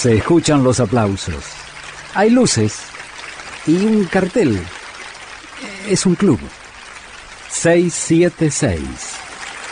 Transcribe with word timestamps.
Se 0.00 0.14
escuchan 0.14 0.62
los 0.62 0.78
aplausos. 0.78 1.42
Hay 2.14 2.30
luces 2.30 2.82
y 3.66 3.84
un 3.84 4.04
cartel. 4.04 4.56
Es 5.88 6.06
un 6.06 6.14
club. 6.14 6.38
676. 7.48 8.80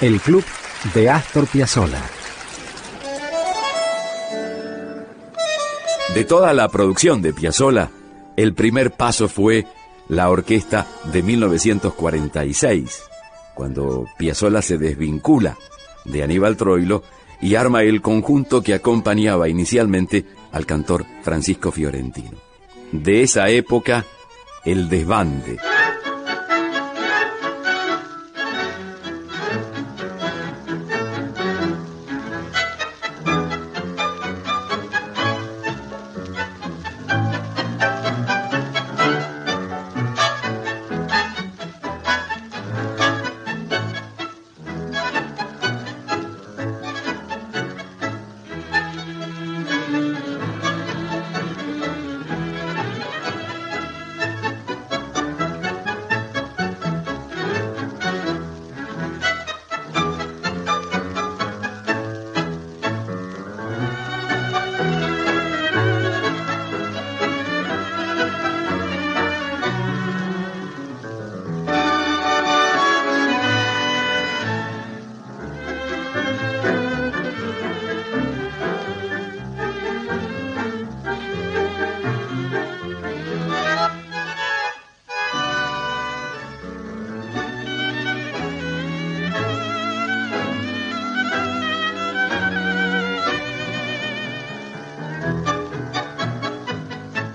El 0.01 0.21
club 0.21 0.43
de 0.95 1.11
Astor 1.11 1.47
Piazzolla. 1.47 2.03
De 6.13 6.25
toda 6.25 6.53
la 6.55 6.69
producción 6.71 7.23
de 7.23 7.33
Piazzolla, 7.33 7.93
el 8.37 8.53
primer 8.53 8.91
paso 8.91 9.29
fue 9.29 9.65
la 10.09 10.29
orquesta 10.29 10.89
de 11.05 11.23
1946, 11.23 13.01
cuando 13.55 14.07
Piazzolla 14.19 14.61
se 14.61 14.77
desvincula 14.77 15.57
de 16.05 16.25
Aníbal 16.25 16.57
Troilo 16.57 17.05
y 17.41 17.55
arma 17.55 17.83
el 17.83 18.01
conjunto 18.01 18.63
que 18.63 18.75
acompañaba 18.75 19.49
inicialmente 19.49 20.25
al 20.53 20.67
cantor 20.67 21.05
Francisco 21.23 21.71
Fiorentino. 21.71 22.39
De 22.93 23.23
esa 23.23 23.49
época, 23.49 24.05
el 24.65 24.89
desbande. 24.89 25.59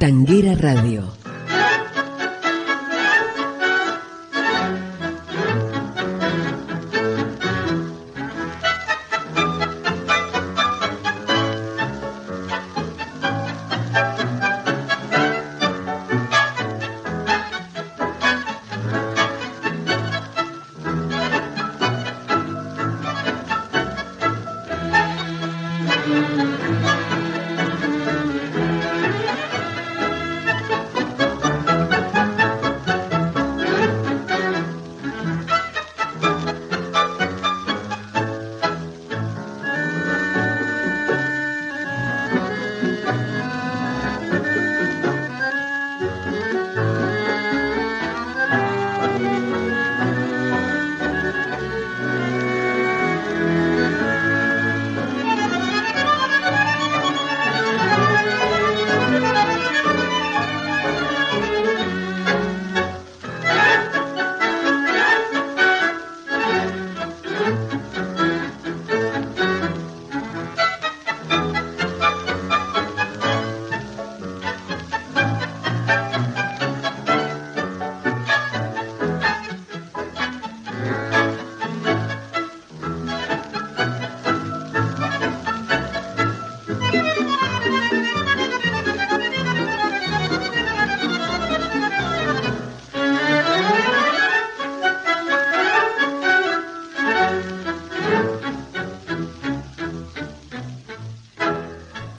Tanguera 0.02 0.56
Radio 0.56 1.21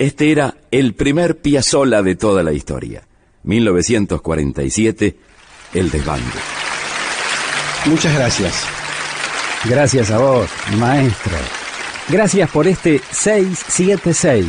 Este 0.03 0.33
era 0.33 0.57
el 0.73 0.95
primer 0.95 1.41
Piazzolla 1.41 2.03
de 2.03 2.17
toda 2.17 2.43
la 2.43 2.53
historia. 2.53 3.07
1947, 3.45 5.17
El 5.75 5.91
desbande. 5.93 6.62
Muchas 7.87 8.15
gracias. 8.15 8.55
Gracias 9.65 10.11
a 10.11 10.19
vos, 10.19 10.51
maestro. 10.79 11.37
Gracias 12.09 12.51
por 12.51 12.67
este 12.67 13.01
676, 13.11 14.47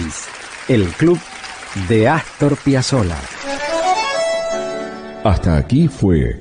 el 0.67 0.85
club 0.89 1.19
de 1.87 2.07
Astor 2.07 2.57
Piazzolla. 2.57 3.17
Hasta 5.23 5.57
aquí 5.57 5.87
fue 5.87 6.39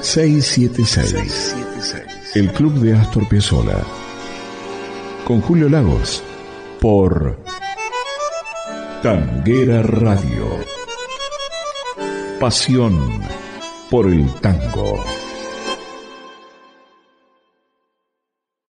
676, 0.00 1.54
el 2.34 2.52
club 2.52 2.74
de 2.74 2.96
Astor 2.96 3.28
Piazzolla. 3.28 3.78
Con 5.24 5.40
Julio 5.40 5.68
Lagos, 5.68 6.22
por 6.80 7.38
Tanguera 9.02 9.82
Radio. 9.82 10.58
Pasión 12.40 13.20
por 13.90 14.06
el 14.06 14.32
tango. 14.36 15.23